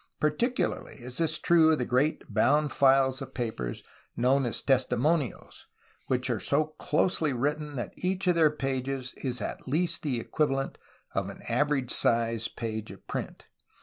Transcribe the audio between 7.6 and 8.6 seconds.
that each of their